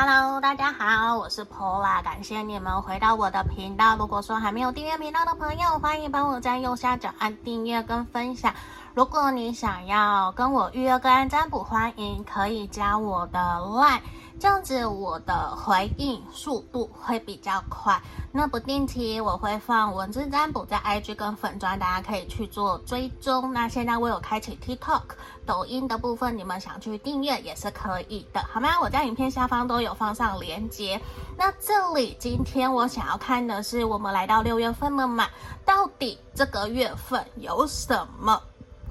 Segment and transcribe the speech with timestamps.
[0.00, 3.96] Hello，大家好，我是 Pola，感谢你们回到我的频道。
[3.96, 8.54] 如果说还没有订阅频道的朋友，欢迎帮我在右下角按订阅跟分享。
[8.98, 14.00] 如果你想要跟我预约个案占卜，欢迎可以加我的 Line。
[14.40, 18.02] 这样子我的回应速度会比较快。
[18.32, 23.52] 那不定期我会放文字占卜在 IG 跟粉专，大家可以去做追踪。
[23.52, 25.02] 那现在我有开启 TikTok、
[25.46, 28.80] 抖音的部分，你们想去订阅也是可以的，好吗？
[28.80, 31.00] 我在影片下方都有放上链接。
[31.36, 35.28] 那这里今天我想要看的是，我们来到六月份了嘛，
[35.64, 38.42] 到底这个月份有什么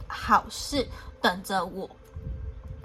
[0.07, 0.87] 好事
[1.21, 1.89] 等着我？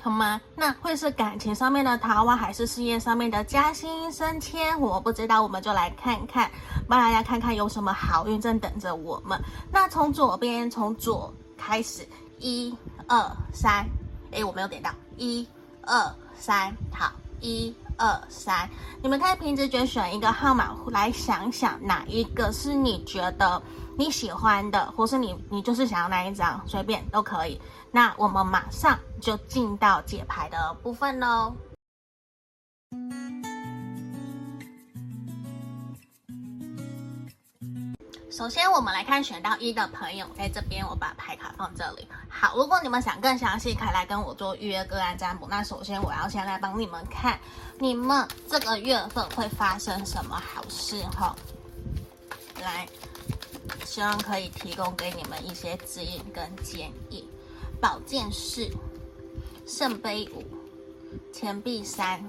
[0.03, 0.41] 好吗？
[0.57, 4.81] 那会是感情上面的桃花，还是事业上面的加薪升迁？
[4.81, 6.51] 我不知道，我们就来看看，
[6.89, 9.41] 帮大家看看有什么好运正等着我们。
[9.71, 12.05] 那从左边，从左开始，
[12.39, 12.77] 一
[13.07, 13.87] 二三，
[14.33, 15.47] 诶，我没有点到，一
[15.83, 18.69] 二三，好，一二三，
[19.03, 23.63] 你们可以凭直觉选一个号码来想想，哪一个是你觉得
[23.97, 27.61] 你喜欢的，或是你你就是想要哪一张，随便都可以。
[27.91, 31.55] 那我们马上就进到解牌的部分喽。
[38.33, 42.09] 首先，我们来看选到一的朋友，在这边我把牌卡放这里。
[42.31, 45.47] 好，如果你们想更详细，可以来跟我做预约个案占卜。
[45.51, 47.39] 那首先，我要先来帮你们看，
[47.79, 51.37] 你们这个月份会发生什么好事哈？
[52.63, 52.89] 来，
[53.85, 57.29] 希望可以提供给你们一些指引跟建议。
[57.83, 58.67] 宝剑四，
[59.67, 60.43] 圣杯五，
[61.35, 62.25] 钱币三，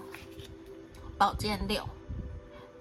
[1.18, 1.82] 宝剑六。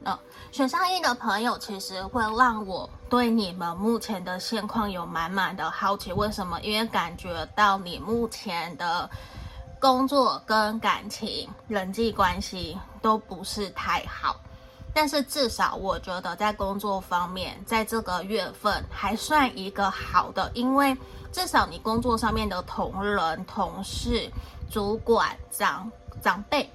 [0.01, 0.19] 那
[0.51, 6.11] 选上一的朋友，其实会让我对你们目前的现况有满满的好奇。
[6.15, 6.59] 为什么？
[6.63, 9.11] 因为感觉到你目前的
[9.79, 14.35] 工作跟感情、人际关系都不是太好。
[14.95, 20.97] 但是至少我觉得在工作方面，在这个月份还算一个好的，因为
[21.31, 24.27] 至少你工作上面的同仁、同事、
[24.71, 25.93] 主管、长
[26.23, 26.67] 长辈、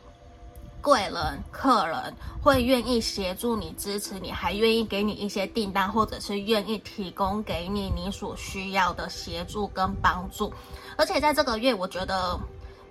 [0.88, 10.54] 贵人、客人会愿意协助你、支持你，还愿意给你一些订单，或者是愿意提供给你你所需要的协助跟帮助。
[10.96, 12.40] 而且在这个月，我觉得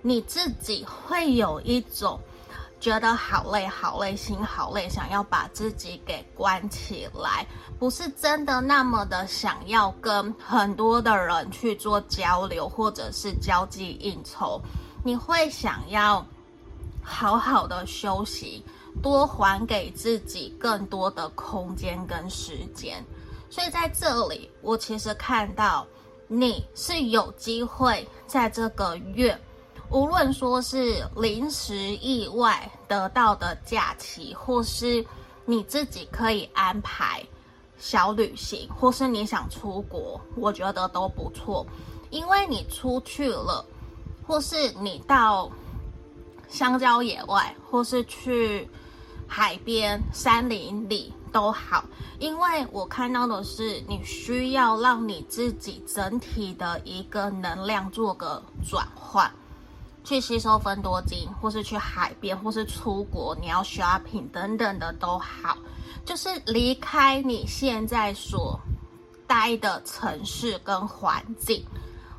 [0.03, 2.19] 你自己会有一种。
[2.79, 7.43] 觉得好累，好累，心好累，想要把自己给关起来，
[7.79, 14.61] 不是真的那么的想要跟很多的人去做交流，或者是交际应酬。
[15.03, 16.23] 你会想要
[17.09, 18.61] 好好的休息，
[19.01, 23.01] 多还给自己更多的空间跟时间。
[23.49, 25.87] 所以在这里，我其实看到
[26.27, 29.39] 你是有机会在这个月。
[29.89, 35.03] 无论说是临时意外得到的假期，或是
[35.45, 37.25] 你自己可以安排
[37.77, 41.65] 小旅行，或是你想出国，我觉得都不错。
[42.09, 43.65] 因为你出去了，
[44.27, 45.49] 或是你到
[46.47, 48.69] 乡郊野外，或是去
[49.27, 51.83] 海边、山林里都好。
[52.19, 59.31] 因为我看到的是，你需要让你自己整体的一个能量做个转换。
[60.03, 65.57] 去吸收分多精，或是去海边，或是出国，你要 shopping 等等的都好，
[66.05, 68.57] 就是离开你现在所
[69.27, 71.61] 待的城市跟环境，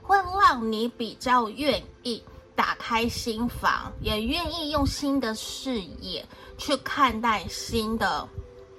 [0.02, 2.22] 会让你比较愿意
[2.58, 6.26] 打开心房，也愿意用新的视野
[6.56, 8.28] 去看待新的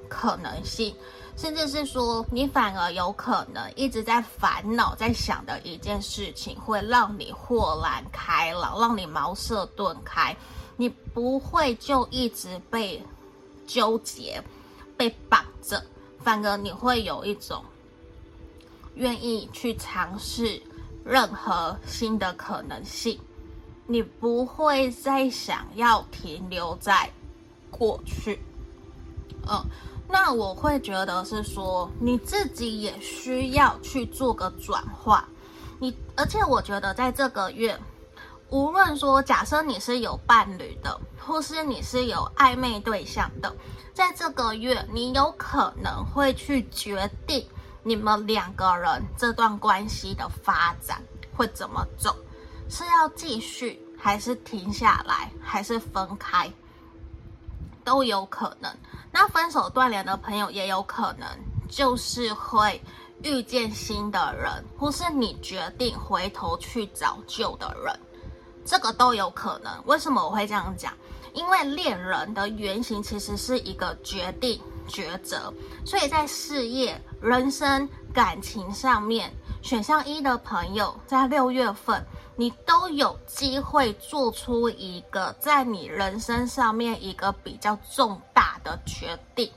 [0.09, 0.93] 可能性。
[1.37, 10.35] 甚至是说，你反而有可能一直在烦恼、在想的一件事情，会让你豁然开朗，让你茅塞顿开。
[10.75, 13.01] 你不会就一直被
[13.65, 14.43] 纠结、
[14.97, 15.81] 被绑着，
[16.21, 17.63] 反而你会有一种
[18.95, 20.61] 愿意去尝试
[21.05, 23.17] 任何新的可能性。
[23.91, 27.11] 你不会再想要停留在
[27.71, 28.39] 过去，
[29.47, 29.65] 嗯。
[30.11, 35.27] 那我会觉得是说，你自己也需要去做个转化。
[35.79, 37.79] 你，而且我觉得在这个月，
[38.49, 43.55] 无论说假设你是有伴侣的，或是你是有暧昧对象的，
[43.93, 47.47] 在这个月，你有可能会去决定
[47.83, 50.99] 你们两个人这段关系的发展
[51.35, 52.15] 会怎么走，
[52.69, 56.51] 是要继续，还是停下来，还是分开，
[57.83, 58.71] 都有可能。
[59.11, 61.27] 那分手断联的朋友也有可能，
[61.67, 62.79] 就是会
[63.23, 67.99] 遇见新的人，或是你决定回头去找旧的人，
[68.63, 69.73] 这个都有可能。
[69.85, 70.93] 为什么我会这样讲？
[71.33, 75.53] 因为恋人的原型其实是一个决定、抉择，
[75.85, 79.31] 所以在事业、人生、感情上面，
[79.61, 82.03] 选项一的朋友在六月份，
[82.39, 89.51] 你都有机会做出一个在你人生上面一个比较重大的决定，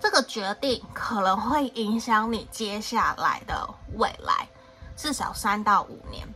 [0.00, 4.48] 这个决定可能会影响你接下来的未来，
[4.96, 6.26] 至少三到五年。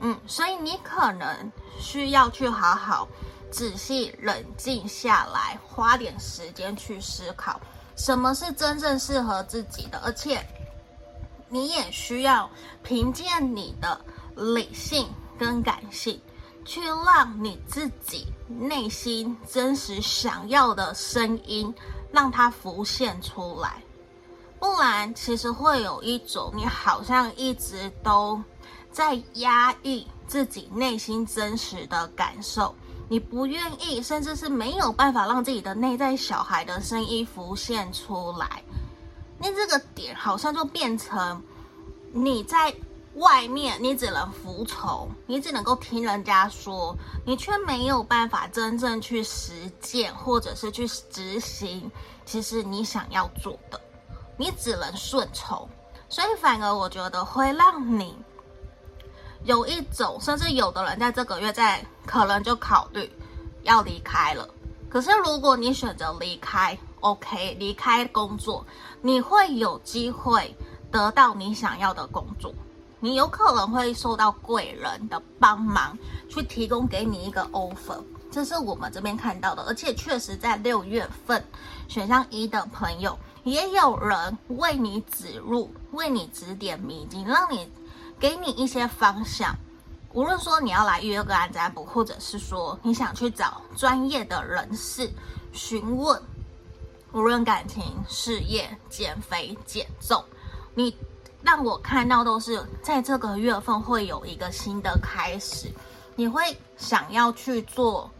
[0.00, 3.06] 嗯，所以你可能需要去好好。
[3.50, 7.60] 仔细冷静下来，花点时间去思考，
[7.96, 10.42] 什么是真正适合自己的，而且
[11.50, 12.48] 你也需要
[12.82, 14.00] 凭借你的
[14.36, 15.08] 理性
[15.38, 16.20] 跟感性，
[16.64, 21.74] 去让你自己内心真实想要的声音，
[22.10, 23.82] 让它浮现出来。
[24.58, 28.40] 不然，其实会有一种你好像一直都
[28.90, 32.74] 在压抑自己内心真实的感受。
[33.08, 38.62] 你不愿意，甚至是没有办法让自己的内在小孩的声音浮现出来，
[39.38, 41.42] 那这个点好像就变成
[42.12, 42.72] 你在
[43.16, 51.90] 外面，你只能服从，你只能够听人家说，你却没有办法真正去实践，或者是去执行，
[52.24, 53.78] 其实你想要做的，
[54.38, 55.68] 你只能顺从，
[56.08, 58.16] 所以反而我觉得会让你。
[59.44, 63.10] 有一种，甚至有的人在这个月在可能就考虑
[63.64, 64.48] 要离开了。
[64.88, 68.64] 可是如果你选择离开，OK，离开工作，
[69.00, 70.56] 你会有机会
[70.90, 72.54] 得到你想要的工作。
[73.02, 78.00] 你有可能会受到贵人的帮忙，去提供给你一个 offer。
[78.30, 81.44] 这是我们这边看到的，而且确实在六月份，
[81.88, 87.68] 选项一的朋友也有人为你指路，为你指点迷津，让你。
[88.20, 89.52] 给你一些方向，
[90.12, 95.10] 无论说你要来预约个案占卜，或者是说你想去找专业的人士
[95.52, 96.22] 询问，
[97.12, 100.24] 无论感情、事业、减肥、减重，
[100.72, 100.96] 你
[101.42, 105.72] 让我看到都是在这个月份会有一个新的开始，
[106.16, 108.10] 你会想要去做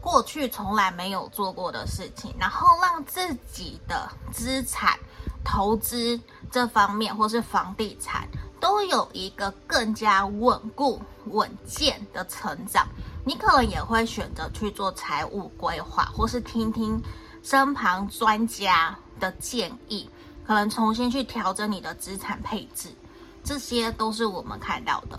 [0.00, 4.98] 过去从来没有做过的事情，然后让自己的资产
[5.44, 8.28] 投资这方面，或是房地产。
[8.60, 12.88] 都有一个更加稳固、稳健的成长，
[13.22, 16.98] 你可能也会选择去做财务规划，或是听听
[17.42, 20.08] 身旁专家的建议，
[20.46, 22.88] 可能重新去调整你的资产配置，
[23.42, 25.18] 这些都是我们看到的。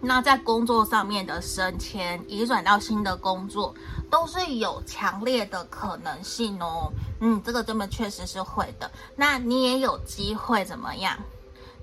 [0.00, 3.74] 那在工作上面的升迁、移转到新的工作，
[4.10, 6.92] 都是有强烈的可能性哦。
[7.20, 8.90] 嗯，这个真的确实是会的。
[9.16, 11.16] 那你也有机会怎么样？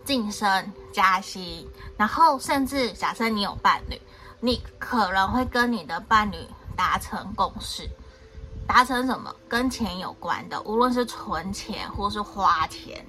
[0.06, 1.68] 晋升、加薪，
[1.98, 4.00] 然后甚至假设你有伴侣，
[4.40, 6.38] 你可能会跟你的伴侣
[6.76, 7.90] 达成共识，
[8.68, 13.06] 达成什么跟钱有关的，无论是存钱或是花钱，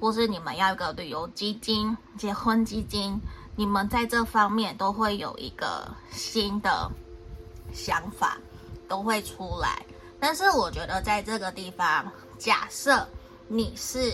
[0.00, 3.20] 或是你们要一个旅游基金、结婚基金，
[3.56, 6.90] 你们在这方面都会有一个新的
[7.72, 8.38] 想法，
[8.88, 9.84] 都会出来。
[10.20, 13.06] 但是我觉得在这个地方，假设
[13.48, 14.12] 你是。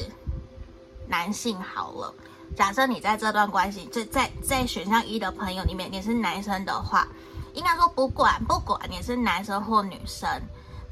[1.09, 2.15] 男性好了，
[2.55, 7.05] 假设你在这段关系，在在在选项一的朋友里面，你是男生的话，
[7.53, 10.31] 应该说不管不管你是男生或女生，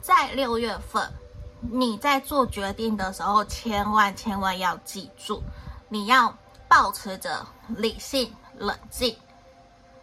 [0.00, 1.12] 在六月份
[1.60, 5.42] 你在做决定的时候，千万千万要记住，
[5.88, 6.36] 你要
[6.68, 9.16] 保持着理性冷静，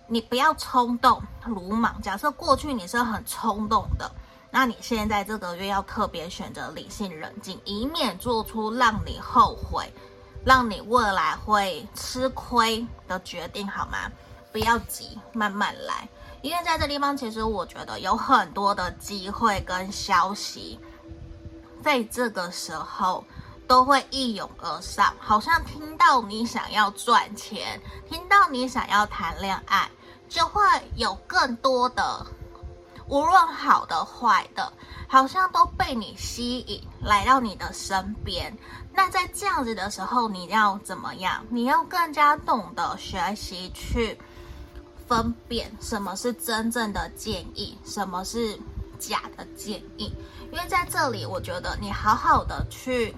[0.07, 2.01] 你不要冲动鲁莽。
[2.01, 4.11] 假设过去你是很冲动的。
[4.51, 9.91] 那你现在这个月要特别选择理性冷静，以免做出让你后悔、
[10.45, 14.09] 让你未来会吃亏的决定，好吗？
[14.53, 16.07] 不要急，慢慢来。
[16.45, 20.79] 因为在这地方，其实我觉得有很多的机会跟消息，
[21.81, 23.25] 在这个时候
[23.67, 29.89] 都会一拥而上，好像听到你想要赚钱，听到你想要谈恋爱，
[30.29, 30.61] 就会
[30.95, 32.23] 有更多的。
[33.07, 34.71] 无论好的坏的，
[35.07, 38.55] 好像都被你吸引来到你的身边。
[38.93, 41.43] 那在这样子的时候，你要怎么样？
[41.49, 44.19] 你要更加懂得学习去
[45.07, 48.59] 分辨什么是真正的建议，什么是
[48.97, 50.13] 假的建议。
[50.51, 53.13] 因为在这里，我觉得你好好的去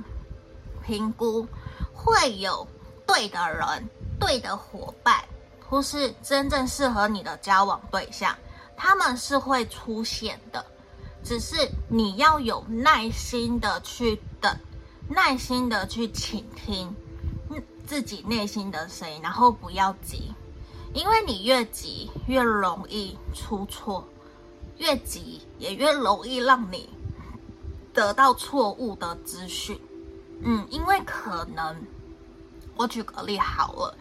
[0.86, 1.48] 评估，
[1.94, 2.68] 会有
[3.06, 3.90] 对的人、
[4.20, 5.24] 对的伙伴，
[5.70, 8.36] 或是真正适合你的交往对象。
[8.76, 10.64] 他们是会出现的，
[11.24, 11.56] 只是
[11.90, 14.56] 你要有耐心的去等，
[15.10, 16.96] 耐心的去倾听
[17.86, 20.34] 自己内心的声音，然后不要急，
[20.98, 24.04] 因为你越急越容易出错，
[24.78, 26.90] 越急也越容易让你
[27.94, 29.80] 得到错误的资讯。
[30.42, 31.86] 嗯，因为可能
[32.76, 33.98] 我举个例好了，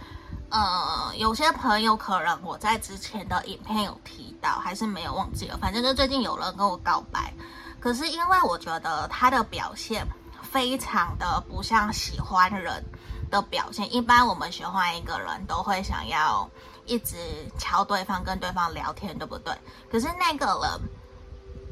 [0.48, 5.58] 呃，有些朋友可能我在之前的影片有提到，还是没有忘记了。
[5.58, 7.30] 反正就最近有人跟我告白，
[7.78, 10.06] 可是因为我觉得他的表现
[10.42, 12.82] 非常的不像喜欢人
[13.30, 13.94] 的表现。
[13.94, 16.48] 一般我们喜欢一个人都会想要
[16.86, 17.16] 一直
[17.58, 19.52] 敲对方，跟对方聊天，对不对？
[19.90, 20.80] 可是那个人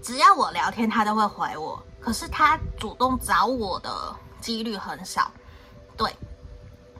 [0.02, 3.90] 只要我聊天，他都会回我，可是他主动找我的。
[4.44, 5.30] 几率很少，
[5.96, 6.14] 对，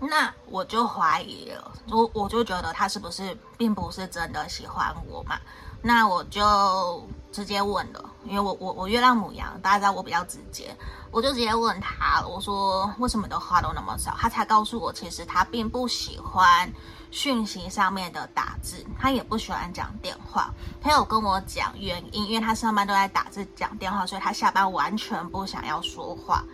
[0.00, 5.38] 那我就怀疑了，我我就觉得他是不是并不是真的喜欢我嘛？
[5.82, 10.74] 那我就直接问了，因为我我我月亮母羊，大家知道我比较直接，
[11.10, 14.16] 我就直接问他，我说为什么的话都那么少？
[14.18, 16.72] 他才告诉我，其实他并不喜欢
[17.14, 20.52] 讯息上面的打字，他也不喜欢讲电话。
[20.82, 26.44] 他有跟我讲原因，因为他上班都在打字讲电话，所以他下班完全不想要说话。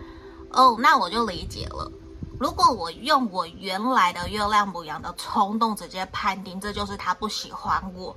[0.50, 1.90] 哦，那我就理解了。
[2.38, 8.14] 如果我用我原来的月亮牡羊的冲动直接判定这就是他不喜欢我，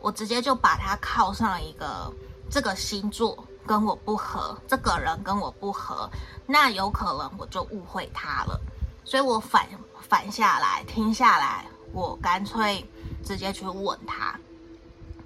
[0.00, 2.12] 我直接就把他靠上一个
[2.50, 6.10] 这个星座跟我不合，这个人跟我不合，
[6.44, 8.60] 那有可能我就误会他了。
[9.08, 9.66] 所以我反
[10.06, 12.86] 反下来听下来，我干脆
[13.24, 14.38] 直接去问他，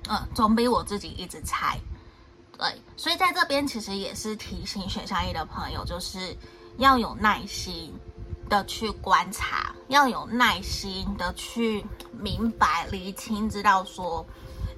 [0.08, 1.76] 嗯，总比我自己一直猜。
[2.56, 6.36] 对，所以在这边其实也是提醒选项一的朋友，就是
[6.76, 7.92] 要有耐心
[8.48, 14.24] 的去观察，要有耐心的去明白、厘清，知道说，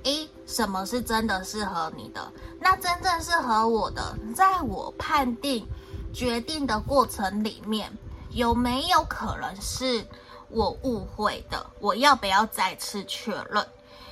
[0.04, 2.32] 诶，什么是真的适合你的？
[2.58, 5.66] 那真正适合我的，在我判定、
[6.14, 7.92] 决定的过程里面，
[8.34, 10.06] 有没有可能是
[10.48, 11.64] 我误会的？
[11.80, 13.66] 我要不要再次确认？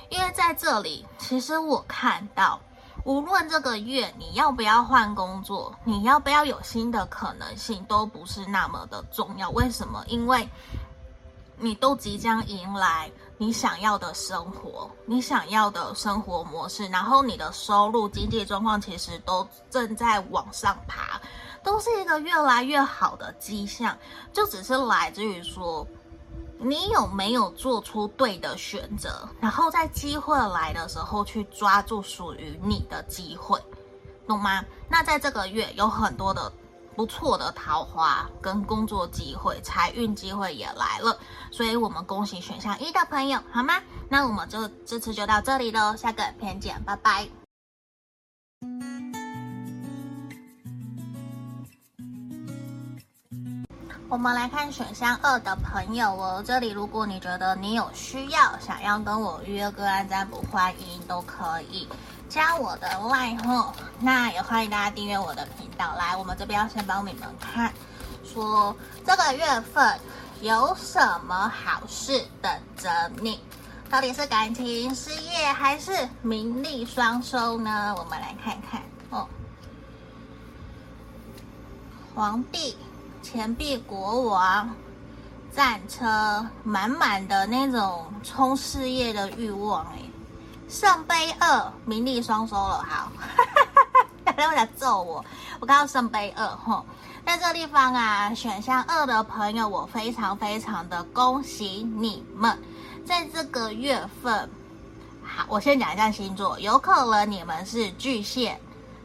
[0.09, 2.59] 因为在这里，其实我看到。
[3.05, 9.49] 无论这个月你要不要换工作，你要不要有新的可能性，都不是那么的重要。
[9.49, 10.01] 为什么？
[10.07, 10.47] 因为
[11.57, 21.19] 你都即将迎来你想要的生活，你想要的生活模式，然后你的收入、经济状况其实都正在往上爬，
[21.63, 23.97] 都是一个越来越好的迹象。
[24.31, 25.87] 就只是来自于说。
[26.65, 29.27] 你有没有做出对的选择？
[29.41, 33.61] 然后在机会来的时候去抓住属于你的机会，
[34.25, 34.63] 懂吗？
[34.87, 36.49] 那在这个月有很多的
[36.95, 41.19] 不错的桃花跟工作机会、财运机会也来了，
[41.51, 43.81] 所以我们恭喜选项一的朋友，好吗？
[44.07, 47.27] 那我们就这次就到这里喽，下个影片见，拜拜。
[54.13, 61.89] 我们来看选项二的朋友哦，这里如果你觉得你有需要，想要跟我预约个案占卜，欢迎都可以
[62.29, 63.73] 加我的 line 哦。
[63.99, 65.95] 那也欢迎大家订阅我的频道。
[65.95, 67.73] 来，我们这边要先帮你们看，
[68.23, 69.99] 说这个月份
[70.41, 73.39] 有什么好事等着你，
[73.89, 77.95] 到底是感情、事业还是名利双收呢？
[77.97, 78.79] 我们来看看
[79.09, 79.27] 哦，
[82.13, 82.77] 皇帝。
[83.23, 84.69] 钱币国王，
[85.55, 89.99] 战车，满满的那种冲事业的欲望哎，
[90.67, 93.09] 圣杯二，名利双收了，好，
[94.25, 95.23] 大家会来揍我，
[95.61, 96.85] 我看到圣杯二吼，
[97.25, 102.61] 在这个地方啊，选项二的朋友，我非常非常的恭喜你们，
[103.05, 104.49] 在这个月份，
[105.23, 108.59] 好，我先讲一下星座，有可能你们是巨蟹，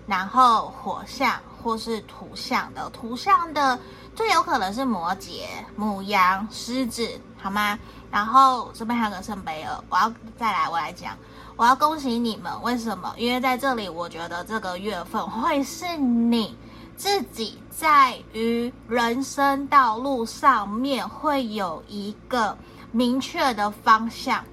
[0.06, 3.78] 然后火象或是土象的，土象的。
[4.18, 5.42] 最有可能是摩羯、
[5.78, 7.08] 牡羊、狮子，
[7.40, 7.78] 好吗？
[8.10, 11.16] 然后这边还有个圣杯二，我要再来，我来讲，
[11.54, 12.52] 我要恭喜你们。
[12.62, 13.14] 为什么？
[13.16, 16.58] 因为在这里，我觉得这个月份会是你
[16.96, 22.58] 自己在于人生道路上面会有一个
[22.90, 24.44] 明确的方向，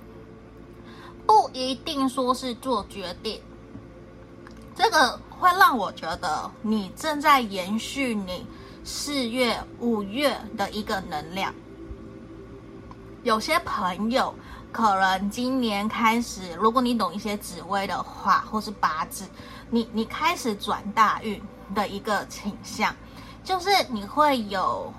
[1.25, 3.41] 不一定说是做决定。
[4.75, 8.45] 这个会让我觉得你正在延续你。
[8.87, 11.51] 四月、五月的一个能量，
[13.23, 14.31] 有些朋友
[14.71, 19.27] 可能今年开始，如果你懂一些紫微的话，或是八字，
[19.71, 21.41] 你你开始转大运
[21.73, 22.95] 的一个倾向，
[23.43, 24.93] 就是你会有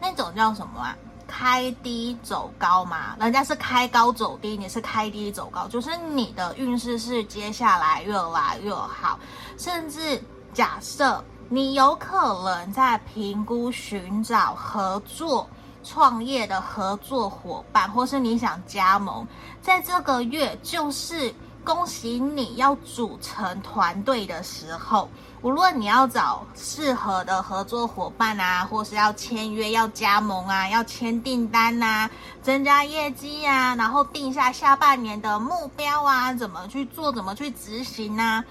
[0.00, 0.96] 那种叫什么啊？
[1.26, 9.18] 开低走高嘛，人家是开高走低，你是开低走高，就是你的运势是接下来越来越好，
[9.58, 10.22] 甚至
[10.54, 11.24] 假设。
[11.48, 15.48] 你有可能在评估寻找合作
[15.84, 19.24] 创业的合作伙伴，或是你想加盟，
[19.62, 21.32] 在这个月就是
[21.64, 25.08] 恭喜你要组成团队的时候，
[25.42, 32.10] 无论你要找适合的合作伙伴啊，或是要签约、要加盟啊、要签订单啊、
[32.42, 38.44] 增加业绩啊，然后定下下半年的目标啊，怎么去做、怎么去执行啊，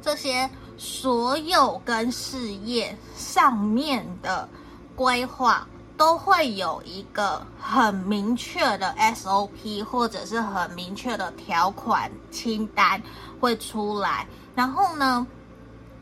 [0.00, 0.48] 这些
[0.78, 4.48] 所有跟事业上面的
[4.96, 5.66] 规划。
[5.96, 13.02] 都会有一个很明确的 SOP，或者是很明确的条款清单
[13.40, 14.24] 会出来。
[14.54, 15.26] 然后呢，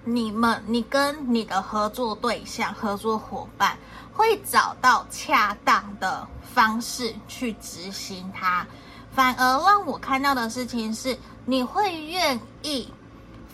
[0.05, 3.75] 你们，你跟你的合作对象、合作伙伴
[4.13, 8.67] 会找到恰当的方式去执行它。
[9.15, 12.87] 反而让我看到的事情是，你会愿意。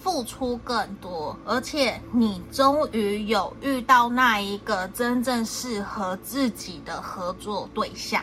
[0.02, 8.22] 付出更多，而且你终于有遇到那一个真正适合自己的合作对象，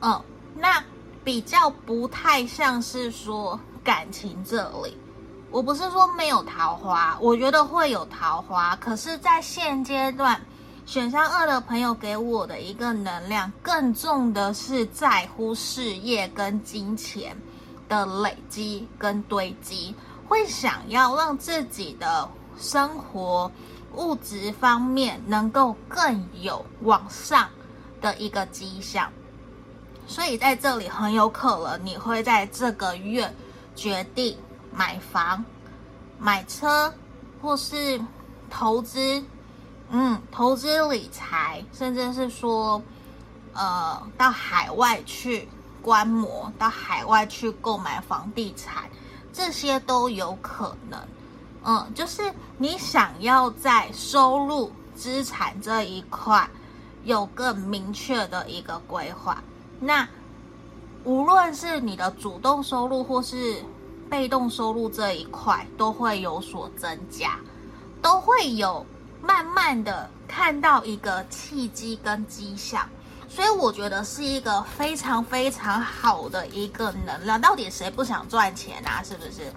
[0.00, 0.22] 嗯，
[0.54, 0.82] 那
[1.24, 4.96] 比较不太像是说感情这里。
[5.50, 10.40] 我不是说没有桃花，我觉得会有桃花，可是，在现阶段，
[10.86, 17.36] 选项二的朋友给我的一个能量，更重的是在乎事业跟金钱
[17.88, 19.94] 的累积跟堆积。
[20.28, 23.50] 会想要让自己的生活
[23.94, 27.48] 物质方面能够更有往上
[28.00, 29.10] 的一个迹象，
[30.06, 33.34] 所以在这里很有可能你会在这个月
[33.74, 34.36] 决定
[34.70, 35.42] 买房、
[36.18, 36.92] 买车，
[37.40, 37.98] 或是
[38.50, 39.24] 投资，
[39.88, 42.82] 嗯，投资理财，甚至是说，
[43.54, 45.48] 呃，到海外去
[45.80, 48.84] 观摩，到海外去购买房地产。
[49.38, 51.00] 这些都有可能，
[51.62, 56.50] 嗯，就是你想要在收入资产这一块
[57.04, 59.40] 有更明确的一个规划。
[59.78, 60.08] 那
[61.04, 63.62] 无论是你的主动收入或是
[64.10, 67.38] 被动收入这一块，都会有所增加，
[68.02, 68.84] 都会有
[69.22, 72.88] 慢慢的看到一个契机跟迹象。
[73.28, 77.40] 所以我觉得是一个非常非常好的一个能量。
[77.40, 79.02] 到底谁不想赚钱啊？
[79.02, 79.52] 是不是？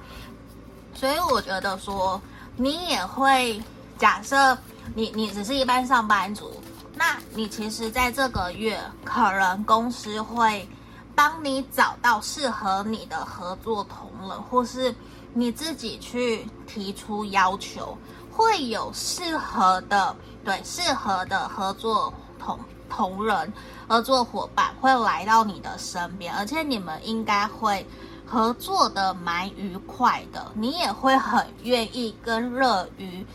[0.93, 2.21] 所以我觉得说，
[2.57, 3.61] 你也会
[3.97, 4.57] 假设
[4.93, 6.61] 你你只是一般上班族，
[6.95, 10.67] 那你其实在这个月，可能公司会
[11.15, 14.93] 帮你找到适合你的合作同仁，或是
[15.33, 17.97] 你自己去提出要求，
[18.29, 22.59] 会有适合的对适合的合作同。
[22.91, 23.53] 同仁、
[23.87, 27.87] 合作伙伴会来到你的身边，而且你们应该会
[28.25, 30.51] 合作的蛮愉快的。
[30.53, 33.25] 你也会很愿意跟乐于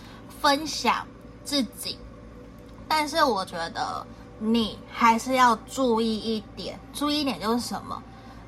[0.41, 1.07] 分享
[1.43, 1.99] 自己，
[2.87, 4.07] 但是我觉得
[4.39, 8.03] 你还是要注意一点，注意一点就是什么？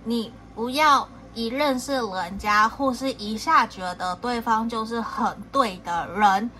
[0.04, 6.50] 你不要一认识人家，或是一下觉得对方就是很对的人，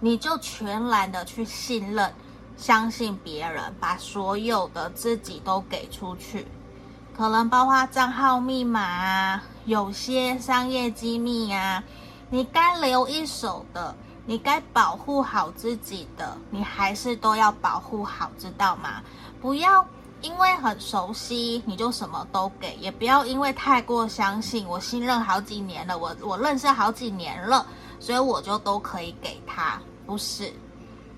[0.00, 2.12] 你就全然的去信任。
[2.58, 6.44] 相信别人，把所有的自己都给出去，
[7.16, 11.82] 可能包括账号密码啊，有些商业机密啊，
[12.30, 13.94] 你该留一手的，
[14.26, 19.02] 你该保护好自己的，你还是都要保护好，知道吗？
[19.40, 19.86] 不要
[20.20, 27.64] 因为很熟悉你就什么都给，也不要因为太过相信，我信任好几年了，我我认识好几年了，
[28.00, 30.52] 所以我就都可以给他，不是，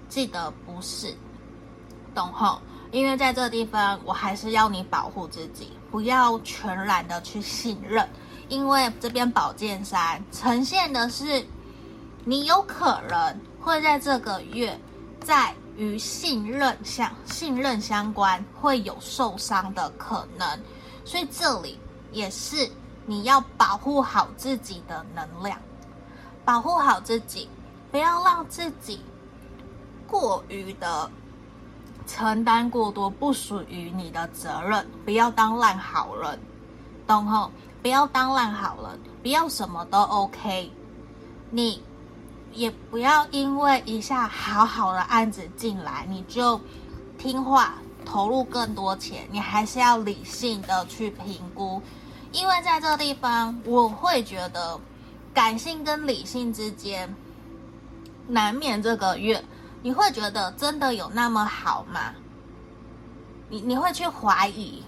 [0.07, 1.17] 记得不是。
[2.15, 8.09] 懂吼，因为在这个地方，我还是要你保护自己，不要全然的去信任。
[8.49, 11.47] 因为这边宝剑三呈现的是，
[12.25, 14.79] 你有可能会在这个月，
[15.21, 20.61] 在与信任相信任相关会有受伤的可能，
[21.05, 21.79] 所以这里
[22.11, 22.69] 也是
[23.07, 25.57] 你要保护好自己的能量，
[26.45, 27.49] 保护好自己，
[27.93, 29.01] 不要让自己
[30.09, 31.09] 过于的。
[32.13, 36.41] 承担过多不属于你的责任，不要当烂好人，
[37.07, 37.53] 懂吼？
[37.81, 40.73] 不要当烂好人，不要什么都 OK，
[41.51, 41.81] 你
[42.53, 46.61] 也不要因为一下好好的案子进来，你就
[47.17, 51.81] 听话投入更多钱，你还是要理性的去评估，
[52.33, 54.79] 因为在这个地方，我会觉得
[55.33, 57.15] 感性跟理性之间
[58.27, 59.43] 难免这个月。
[59.83, 62.15] 你会觉得真的有那么好吗？
[63.49, 64.85] 你你会去怀疑，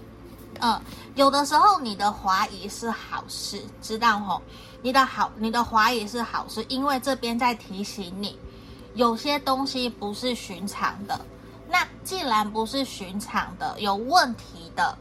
[0.59, 0.79] 嗯，
[1.15, 4.41] 有的时候你的怀疑是好事，知道吼？
[4.81, 8.37] 你的好，你的怀疑是好事，因为这边在提醒你，
[8.93, 11.19] 有些东西不是寻常的。
[11.69, 14.97] 那既然不是寻常的，有问题的，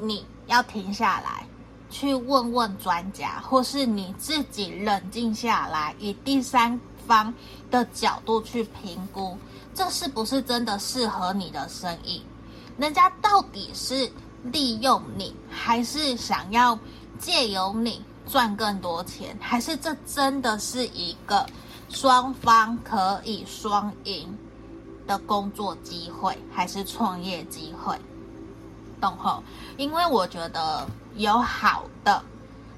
[0.00, 1.46] 你要停下来，
[1.90, 7.32] 去问问专家，或是你自己冷静下来，以第三方
[7.70, 9.38] 的角度去评估，
[9.74, 12.22] 这是不是真的适合你的生意？
[12.78, 14.10] 人家到底是
[14.44, 16.78] 利用你，还是想要
[17.18, 19.36] 借由你赚更多钱？
[19.40, 21.46] 还是这真的是一个
[21.88, 24.36] 双方可以双赢
[25.06, 27.98] 的工作机会，还是创业机会？
[29.00, 29.42] 懂吼？
[29.76, 32.22] 因为我觉得有好的，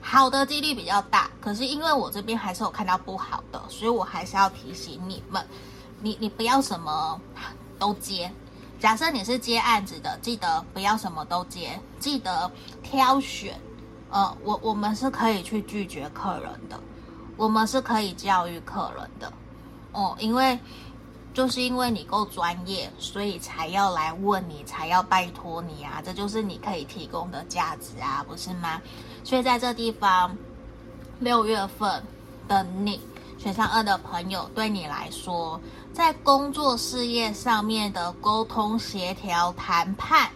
[0.01, 1.31] 好的几率比较大。
[1.41, 5.45] 可是因为我这边还是有看到不好的，所以我还是要提醒你们，
[6.01, 7.21] 你你不要什么
[7.79, 8.31] 都接。
[8.81, 12.51] 假设你是接案子的，记得不要什么都接，记得
[12.83, 13.59] 挑选。
[14.11, 16.79] 呃，我我们是可以去拒绝客人的，
[17.37, 19.33] 我们是可以教育客人的。
[19.93, 20.59] 哦，因为。
[21.35, 26.03] 就是因为你够专业，所以才要来问你，才要拜托你啊！
[26.05, 28.81] 这就是你可以提供的价值啊，不是吗？
[29.29, 30.35] 所以在这地方，
[31.19, 32.03] 六月份
[32.49, 32.99] 的你
[33.37, 35.61] 选项二的朋友，对你来说，
[35.93, 40.31] 在工作事业上面的沟通、协调、谈判，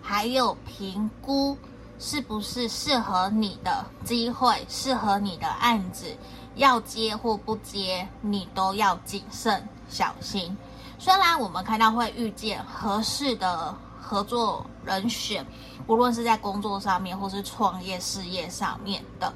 [0.00, 1.58] 还有评估，
[1.98, 6.06] 是不是适合你的机会，适合你的案子，
[6.54, 9.62] 要接或不接，你都要谨慎。
[9.90, 10.56] 小心，
[10.98, 13.74] 虽然我们看到会遇见合适的
[14.08, 15.44] 合作人选，
[15.86, 19.30] 无论是在工作上面或是创业事业上面的，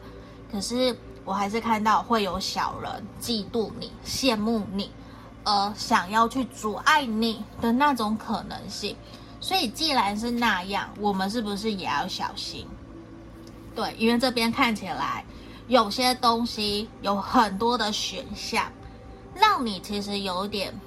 [0.51, 4.91] 可是我还是看到会有小人嫉妒你、羡慕你，
[5.45, 8.97] 而想要去阻碍你的那种可能性。
[9.41, 12.67] 所以既然是那样，我们是不是也要小心？
[13.75, 15.23] 对，因为这边看起来
[15.69, 18.65] 有些东西有很多的选项。
[19.35, 20.79] 让你其实有点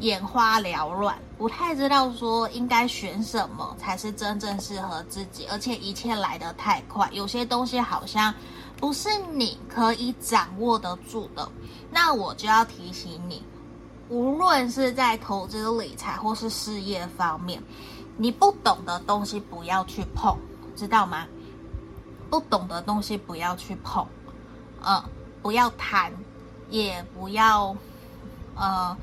[0.00, 8.32] 眼花缭乱，不太知道说应该选什么才是真正适合自己，而且一切来得太快，有些东西好像
[8.76, 11.48] 不是你可以掌握得住的。
[11.90, 13.42] 那我就要提醒你，
[14.08, 17.62] 无论是在投资理财或是事业方面，
[18.16, 20.36] 你不懂的东西不要去碰，
[20.76, 21.26] 知道吗？
[22.30, 24.06] 不懂的东西不要去碰，
[24.84, 25.02] 嗯，
[25.42, 26.12] 不要贪。
[26.70, 27.74] 也不要，
[28.54, 28.94] 呃，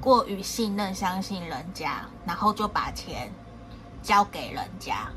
[0.00, 3.30] 过于信任、相信人家，然后就把钱
[4.02, 5.10] 交给人家，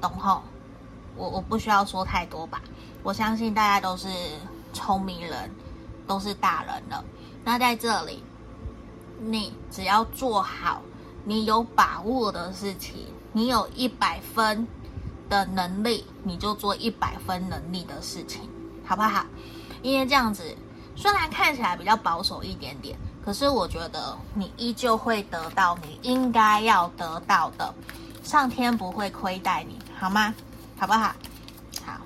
[0.00, 0.42] 懂吼？
[1.16, 2.62] 我我不需要说太多吧？
[3.02, 4.08] 我相信大家都是
[4.72, 5.50] 聪明人，
[6.06, 7.04] 都是大人了。
[7.44, 8.22] 那在这里，
[9.20, 10.80] 你只要做好
[11.24, 14.66] 你有把握的事情，你有一百分
[15.28, 18.48] 的能力，你就做一百分能力的事情，
[18.84, 19.26] 好不好？
[19.82, 20.56] 因为这样子。
[20.96, 27.72] 虽然看起来比较保守一点点，可是我觉得你依旧会得到你应该要得到的，
[28.22, 30.34] 上天不会亏待你，好吗？
[30.78, 31.14] 好不好？
[31.86, 31.98] 好，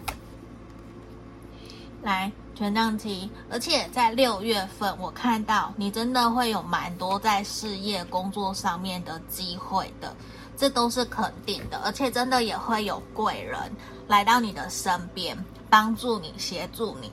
[2.02, 10.14] 来权杖七，而且在六月份，我看到你真的会有蛮多在事业工作上面的机会的，
[10.56, 13.58] 这都是肯定的，而且真的也会有贵人
[14.06, 15.36] 来到你的身边，
[15.68, 17.10] 帮助你，协助你。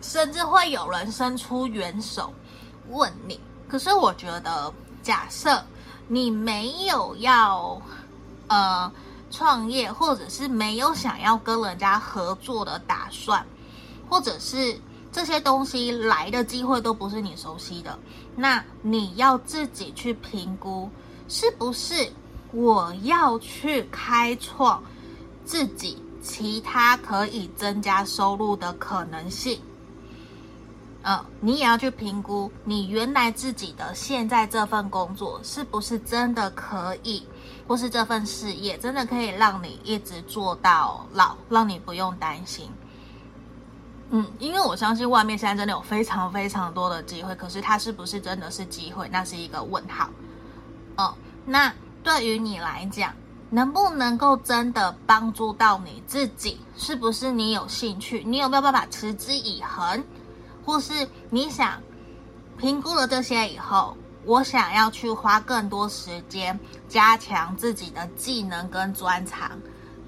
[0.00, 2.32] 甚至会有人伸出援手
[2.88, 5.64] 问你，可是我觉得，假设
[6.08, 7.80] 你没有要
[8.48, 8.90] 呃
[9.30, 13.44] 创业，或者是没有想要跟人家合作的打算，
[14.08, 14.78] 或者是
[15.10, 17.98] 这些东西来的机会都不是你熟悉的，
[18.36, 20.90] 那你要自己去评估，
[21.28, 22.12] 是不是
[22.52, 24.82] 我要去开创
[25.44, 29.60] 自己其他可以增加收入的可能性。
[31.04, 37.26] 嗯，你也要去评估你原来自己的现在这份工作是不是真的可以，
[37.66, 42.70] 或是这份事业真的可以让你一直做到老，让你不用担心。
[44.10, 50.08] 嗯，因为我相信外面现在真的有非常非常多的机会，可是它是不是真的是机会，那是一个问号。
[50.98, 51.12] 嗯，
[51.44, 51.72] 那
[52.04, 53.12] 对于你来讲，
[53.50, 56.60] 能不能够真的帮助到你自己？
[56.76, 58.22] 是不是你有兴趣？
[58.24, 60.04] 你有没有办法持之以恒？
[60.64, 61.82] 或是你想
[62.58, 69.58] 评估了这些以后，我想要去花更多时间加强自己的技能跟专长，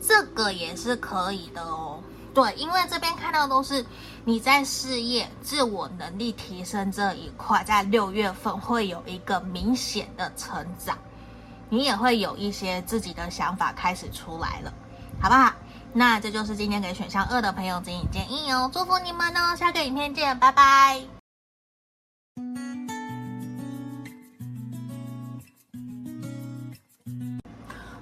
[0.00, 2.00] 这个也是可以的哦。
[2.32, 3.84] 对，因为这边看到都是
[4.24, 10.98] 你在事业自我能力提升这一块，在六月份会有一个明显的成长，
[11.68, 14.72] 你也会有一些自己的想法开始出来了，
[15.20, 15.52] 好不好？
[15.96, 21.00] 那这就是今天给选项二的朋友指引建议哦，祝福你们哦，下个影片见，拜拜。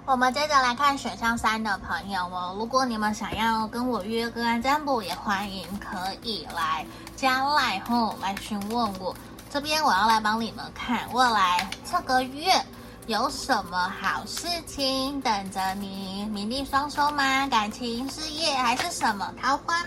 [0.06, 9.14] 我们接着来看选项三的朋友哦，如果你们想要跟我约个案占卜，也欢迎可以来加赖后来询问我。
[9.50, 12.52] 这边我要来帮你们看未来这个月
[13.08, 17.48] 有什么好事情等着你，名利双收吗？
[17.48, 19.84] 感情、事业还是什么桃花？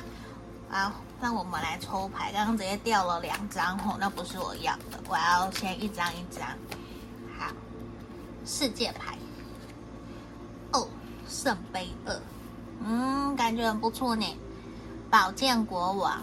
[0.70, 6.46] 好，那我们来抽牌，刚刚直接掉了两张哦，那不是我要的，我要先一张一张。
[7.40, 7.48] 好，
[8.46, 9.18] 世界牌。
[10.74, 10.86] 哦，
[11.30, 12.22] 圣杯二，
[12.84, 14.38] 嗯，感觉很不错呢。
[15.10, 16.22] 宝剑国王，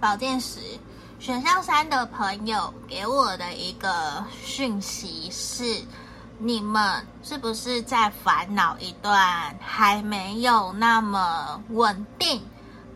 [0.00, 0.58] 宝剑十，
[1.18, 5.82] 选项三的朋友给我的一个讯息是：
[6.38, 12.42] 你们是不是在烦恼一段还没有那么稳定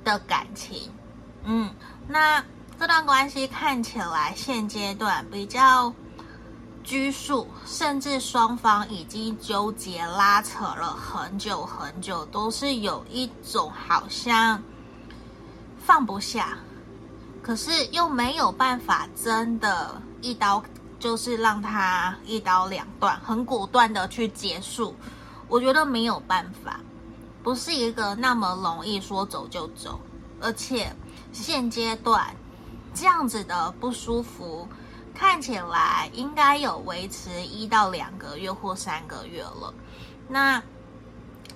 [0.04, 0.92] 的感情？
[1.44, 1.74] 嗯，
[2.06, 2.44] 那
[2.78, 5.92] 这段关系看起来现阶段比较。
[6.82, 14.60] 拘束，甚至双方已经纠结拉扯了很久很久，都是有一种好像
[15.78, 16.56] 放不下，
[17.50, 20.62] 可是又没有办法真的一刀，
[21.00, 24.94] 就是让他一刀两断，很果断的去结束。
[25.48, 26.78] 我觉得没有办法，
[27.42, 29.98] 不是一个那么容易说走就走，
[30.40, 30.94] 而且
[31.32, 32.24] 现阶段
[32.94, 34.68] 这样子的不舒服。
[35.12, 39.74] 看起来应该有维持一到两个月或三个月了。
[40.28, 40.62] 那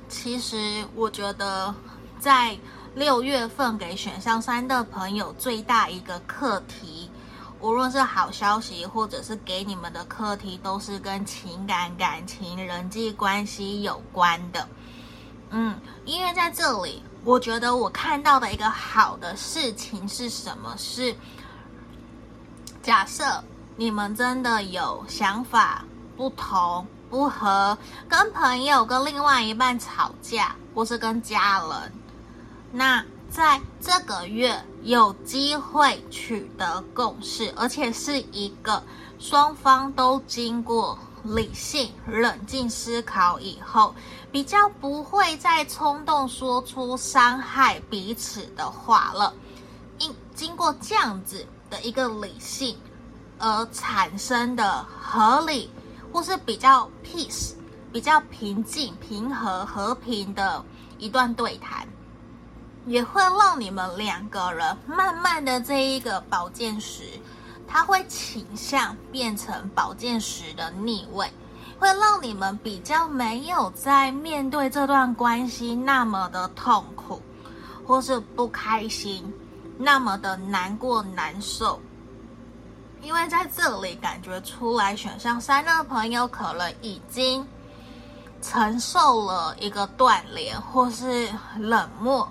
[0.08, 1.72] 其实我觉得，
[2.18, 2.58] 在
[2.94, 7.10] 六月份给选项三的朋友最大一个课题，
[7.58, 14.68] 无论是好消息或者是给你们的课题，都是跟情感、感情、人际关系有关的。
[15.50, 20.72] 嗯，因为在这里，我觉得我看到的一个好的事情是什么？
[20.78, 21.14] 是。
[22.80, 23.24] 假设
[23.76, 25.84] 你们真的有想法
[26.16, 27.76] 不同、不合，
[28.08, 31.92] 跟朋友、跟另外一半吵架，或是跟家人，
[32.76, 38.82] 那在这个月有机会取得共识，而且是一个
[39.20, 43.94] 双方都经过理性、冷静思考以后，
[44.32, 49.32] 比较不会再冲动说出伤害彼此的话了。
[49.98, 51.46] 因经过这样子。
[51.70, 52.76] 的一个理性
[53.38, 55.70] 而产生的合理，
[56.12, 57.54] 或是比较 peace、
[57.90, 60.62] 比较平静、平和、和平的
[60.98, 61.88] 一段对谈，
[62.86, 67.04] 也会让你们两个人慢慢的这一个宝剑十，
[67.66, 71.30] 它会倾向变成宝剑十的逆位，
[71.78, 77.22] 会让你们比较没有在面对这段关系那么的痛苦，
[77.86, 79.32] 或是不开心。
[79.76, 81.80] 那么的难过难受，
[83.02, 87.44] 因为在这里感觉出来，选项三的朋友可能已经
[88.40, 92.30] 承受了一个断联，或是冷漠、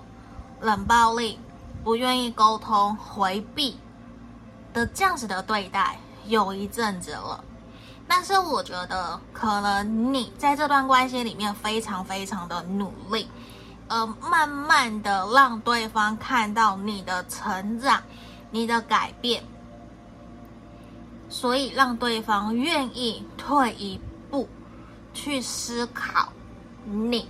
[0.60, 1.38] 冷暴力、
[1.82, 3.78] 不愿意沟通、回避
[4.72, 7.44] 的这样子的对待，有一阵子了。
[8.06, 13.28] 但是我觉得，可能你在这段关系里面非常非常的努力。
[13.86, 18.02] 呃，慢慢的让对方看到你的成长，
[18.50, 19.44] 你的改变，
[21.28, 24.48] 所以让对方愿意退一步
[25.12, 26.32] 去思考
[26.84, 27.28] 你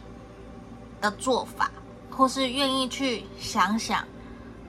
[1.00, 1.68] 的做法，
[2.16, 4.05] 或是愿意去想想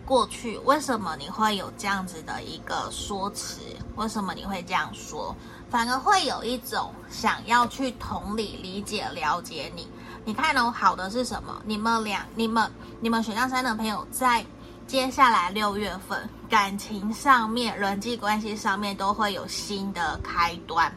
[0.05, 3.59] 过去为什么你会有这样子的一个说辞，
[3.95, 5.35] 为什么你会这样说，
[5.69, 9.87] 反而会有一种想要去同理、理解、了解你。
[10.23, 11.61] 你看哦，好的是什么？
[11.65, 14.45] 你们俩、你们、你们选项三的朋友，在
[14.87, 20.93] 接下来六月份感情上面、人际关系上面都会有新的开端、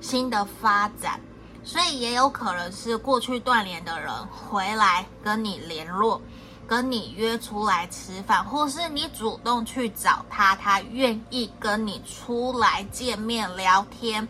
[0.00, 1.20] 新的发展，
[1.64, 6.20] 所以也有可能是过去断联的人回来跟你联络，
[6.66, 14.28] 跟你约出来吃饭，或是你主动去找他，他愿意跟你出来见面聊天，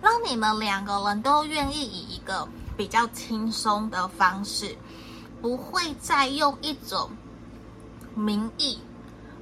[0.00, 2.46] 让你们两个人都愿意以一个。
[2.76, 4.76] 比较轻松的方式，
[5.40, 7.08] 不会再用一种
[8.14, 8.78] 名义，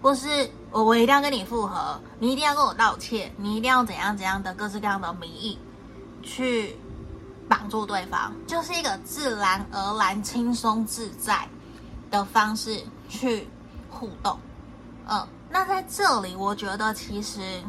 [0.00, 5.58] 或是我我一定要跟你复合，你一定要跟我道歉，你一定要怎样怎样的各式各样的名义
[6.22, 6.76] 去
[7.48, 11.48] 绑住对方，就是一个自然而然、轻松自在
[12.10, 13.48] 的方式去
[13.90, 14.38] 互动。
[15.06, 17.62] 嗯，那在这里，我觉得其实。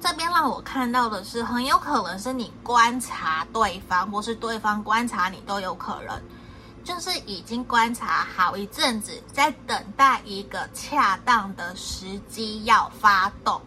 [0.00, 6.20] 这边让我看到的是，很有可能是你观察对方，或是对方观察你，都有可能，
[6.84, 13.58] 就是已经观察好一阵子，在等待一个恰当的时机要发动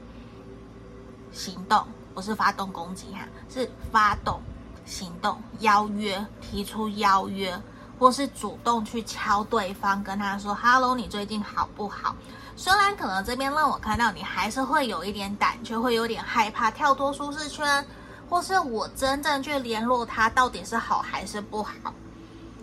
[1.33, 4.41] 行动，不是发动攻击哈，是发动
[4.87, 7.55] 行动，邀约，提出邀约，
[7.99, 12.15] 或是主动去敲对方，跟他说 “Hello，你最近好不好？”
[12.57, 17.85] 虽然可能这边让我看到你还是会有一点胆怯，会有点害怕跳脱舒适圈，
[18.27, 21.93] 或是我真正去联络他到底是好还是不好，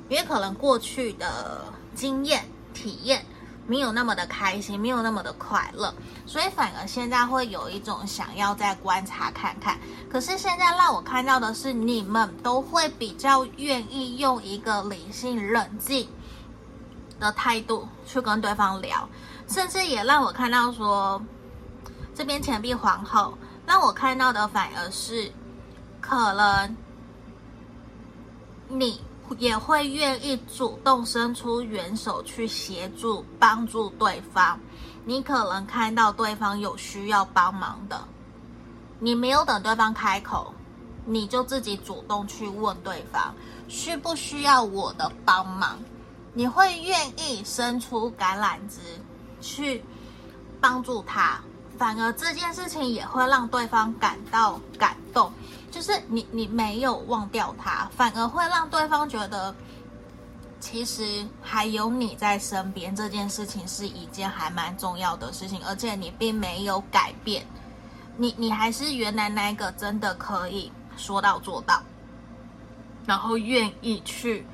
[0.09, 1.65] 因为可能过去的
[1.95, 3.25] 经验体验。
[3.67, 5.95] 没有那么的开心，没有那么的快乐，
[6.27, 9.79] 所以反而现在会有一种想要再观察看看。
[10.11, 16.09] 可是现在让我看到的是，你们都会比较愿意用一个理性、冷静
[17.19, 19.09] 的态度去跟对方聊，
[19.49, 21.23] 甚至也让我看到说，
[22.15, 25.33] 这边钱币皇后让我看到的反而是，
[26.01, 26.77] 可能
[28.69, 29.01] 你。
[29.39, 34.59] 也会愿意主动伸出援手去协助帮助对方。
[35.05, 38.09] 你可能看到对方有需要帮忙的，
[38.99, 40.55] 你没有等对方开口，
[41.05, 43.35] 你就自己主动去问对方
[43.69, 45.79] 需不需要我的帮忙。
[46.33, 48.81] 你会愿意伸出橄榄枝
[49.41, 49.85] 去
[50.61, 51.41] 帮助他，
[51.79, 55.33] 反而这件事情也会让对方感到感动。
[55.75, 59.53] 就是你，你没有忘掉他，反而会让对方觉得，
[60.61, 67.45] 其实还有你在身边，这件事情是一件还蛮重要的事情，而且你并没有改变，
[68.17, 71.83] 你你还是原来那个真的可以说到做到，
[73.05, 74.47] 然后愿意去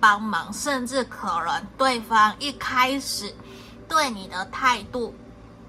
[0.00, 3.32] 帮忙，甚至可能对方一开始
[3.88, 5.14] 对你的态度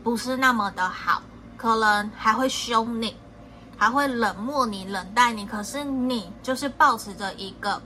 [0.03, 1.21] 不是那么的好，
[1.57, 3.15] 可能还会凶你。
[3.77, 7.81] 还会冷漠你、冷淡你，可是你就是抱持着一个，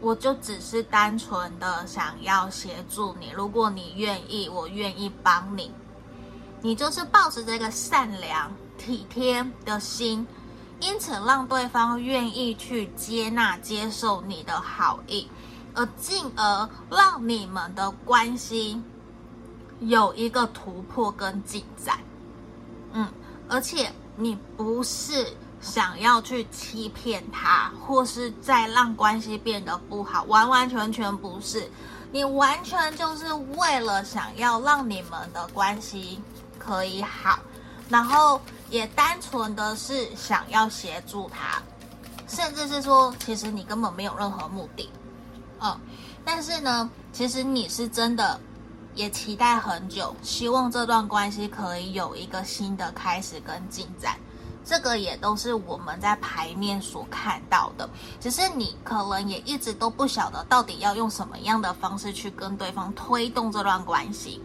[0.00, 3.30] 我就只是单纯的想要协助你。
[3.30, 5.70] 如果你愿意，我愿意帮你。
[6.60, 10.26] 你就是抱持这个善良、体贴的心，
[10.80, 15.28] 因此让对方愿意去接纳、接受你的好意，
[15.74, 18.82] 而进而让你们的关系
[19.80, 21.98] 有一个突破跟进展。
[22.92, 23.08] 嗯，
[23.48, 23.92] 而且。
[24.16, 25.26] 你不是
[25.60, 31.68] 想要去欺骗他，或是再让关系变得不好，完完全全不是。
[32.12, 36.20] 你完全就是为了想要让你们的关系
[36.58, 37.38] 可以好，
[37.88, 41.60] 然后也单纯的是想要协助他，
[42.28, 44.88] 甚至是说，其实你根本没有任何目的，
[45.60, 45.76] 嗯。
[46.24, 48.40] 但是呢，其实你是真的。
[48.94, 54.16] 也期待很久，希望这段关系可以有一个新的开始跟进展。
[54.64, 57.86] 这个也都是我们在牌面所看到的，
[58.18, 64.40] 只是你可能也一直都不晓得到底要用什么样的方式去跟对方推动这段关系。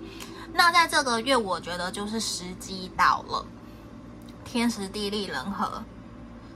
[0.51, 3.45] 那在这个月，我觉得就是时机到了，
[4.43, 5.81] 天时地利人和，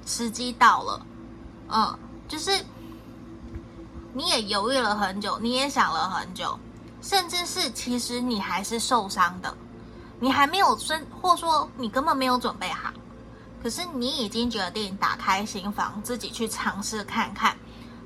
[0.06, 1.06] 时机到了。
[1.70, 2.52] 嗯，就是
[4.12, 6.60] 你也犹豫了很久，你也想了很久。
[7.04, 9.54] 甚至是，其实你还是受伤的，
[10.22, 12.94] 你还没有生，或说你根本没有准备好，
[13.62, 17.58] 可是你已经决定打开心房，自己去尝试看看，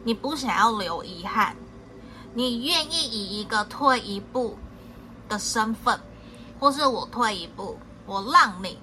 [0.04, 1.56] 你不想要留遗憾，
[2.34, 4.58] 你愿意以一个退一步
[5.30, 6.02] 的身份，
[6.60, 8.80] 或是我退一步，我让你，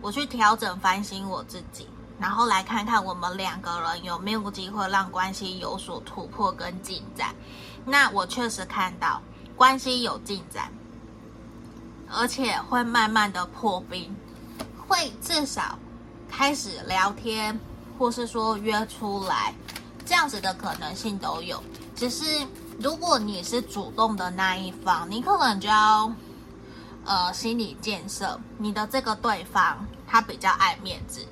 [0.00, 7.32] 我去调整反省我自己，然后来看看我们两个人有没有机会让关系有所突破跟进展。
[7.86, 9.20] 那我确实看到
[9.56, 10.72] 关系有进展，
[12.10, 14.14] 而且会慢慢的破冰，
[14.86, 15.78] 会至少
[16.28, 17.58] 开始聊天，
[17.98, 19.54] 或是说约出来，
[20.04, 21.62] 这样子的可能性都有。
[21.94, 22.24] 只是
[22.80, 26.12] 如果你是主动的那一方，你可能就要
[27.04, 31.24] 呃心理建设，你的这个对方他比较爱面子。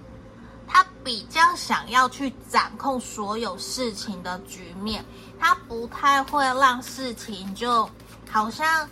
[0.73, 5.05] 他比较想要去掌控所有事情的局面，
[5.39, 7.87] 他不太会让事情就
[8.31, 8.89] 好像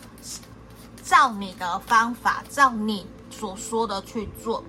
[1.03, 4.63] 照你的方法，照你所说的去做。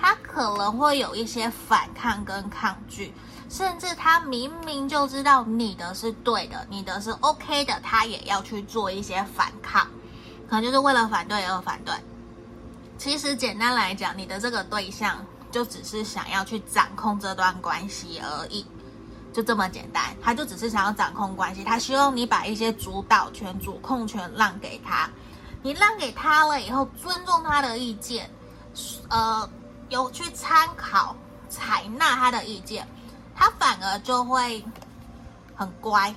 [0.00, 3.12] 他可能会有一些反抗跟抗拒，
[3.48, 9.88] 甚至他明明就知道你的是对的，你的是 OK 的，他也要去做一些反抗，
[10.48, 11.92] 可能就是为了反对而反对。
[12.98, 15.26] 其实简单来讲，你的这个对象。
[15.52, 18.66] 就只是想要去掌控这段关系而已，
[19.32, 20.16] 就这么简单。
[20.20, 25.08] 他就只是想要掌控关系，他希望你把一些主导权、主控权让给他。
[25.62, 28.28] 你让给他了以后，尊重他的意见，
[29.08, 29.48] 呃，
[29.90, 31.14] 有去参考、
[31.48, 32.88] 采纳他的意见，
[33.36, 34.64] 他反而就会
[35.54, 36.12] 很乖，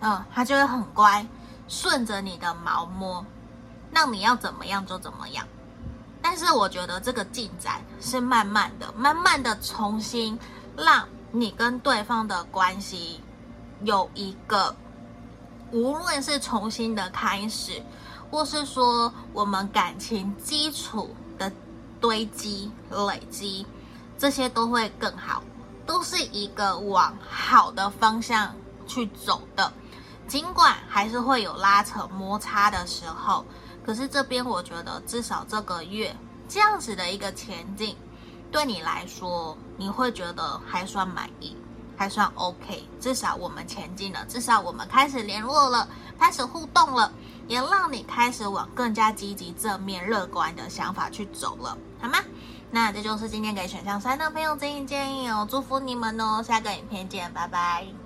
[0.00, 1.26] 嗯，他就会很乖，
[1.66, 3.24] 顺着你的毛摸，
[3.90, 5.46] 那你要怎么样就怎么样。
[6.22, 10.38] 但是我觉得这个进展是慢慢的，慢慢的重新
[10.76, 13.20] 让你跟对方的关系
[13.82, 14.76] 有一个，
[15.72, 17.82] 无论是重新的开始，
[18.30, 21.50] 或是说我们感情基础的
[22.00, 23.66] 堆积累积，
[24.18, 25.42] 这些都会更好，
[25.86, 28.54] 都是一个往好的方向
[28.86, 29.72] 去走的。
[30.28, 33.44] 尽管还是会有拉扯摩擦的时候。
[33.84, 36.14] 可是这边我觉得，至少这个月
[36.48, 37.96] 这样子的一个前进，
[38.50, 41.56] 对你来说，你会觉得还算满意，
[41.96, 42.84] 还算 OK。
[43.00, 47.12] 至少我们前进了，至少我们开始联络了，开始互动了，
[47.48, 52.18] 也让你开始往更加积极、正面、乐观的想法去走了，好吗？
[52.72, 57.99] 那这就是今天给选项三的朋友建议建议哦，祝福你们哦，下个影片见，拜拜。